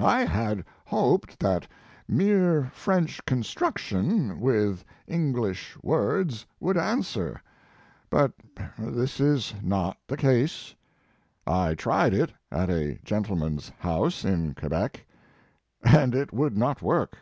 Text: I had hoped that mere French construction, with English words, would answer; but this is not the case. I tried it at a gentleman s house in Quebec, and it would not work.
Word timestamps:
I 0.00 0.20
had 0.24 0.64
hoped 0.86 1.38
that 1.40 1.68
mere 2.08 2.70
French 2.72 3.22
construction, 3.26 4.40
with 4.40 4.82
English 5.06 5.76
words, 5.82 6.46
would 6.58 6.78
answer; 6.78 7.42
but 8.08 8.32
this 8.78 9.20
is 9.20 9.52
not 9.62 9.98
the 10.06 10.16
case. 10.16 10.74
I 11.46 11.74
tried 11.74 12.14
it 12.14 12.32
at 12.50 12.70
a 12.70 12.98
gentleman 13.04 13.58
s 13.58 13.70
house 13.78 14.24
in 14.24 14.54
Quebec, 14.54 15.04
and 15.82 16.14
it 16.14 16.32
would 16.32 16.56
not 16.56 16.80
work. 16.80 17.18